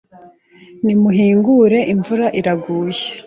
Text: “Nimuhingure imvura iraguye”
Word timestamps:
“Nimuhingure 0.85 1.79
imvura 1.93 2.25
iraguye” 2.39 3.03